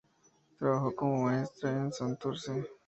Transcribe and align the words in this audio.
Trabajó 0.57 0.95
como 0.95 1.25
maestra 1.25 1.69
en 1.69 1.93
Santurce. 1.93 2.65